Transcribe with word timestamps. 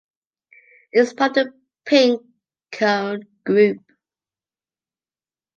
It 0.93 1.01
is 1.01 1.13
part 1.13 1.37
of 1.37 1.45
the 1.49 1.53
Pink 1.85 2.23
Cone 2.71 3.27
Group. 3.45 3.81